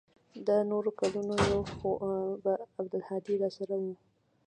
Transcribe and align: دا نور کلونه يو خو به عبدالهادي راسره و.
دا 0.47 0.57
نور 0.71 0.85
کلونه 0.99 1.35
يو 1.51 1.61
خو 1.75 1.89
به 2.43 2.53
عبدالهادي 2.79 3.35
راسره 3.41 3.75
و. 3.83 3.85